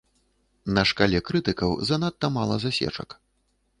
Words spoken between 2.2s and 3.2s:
мала засечак.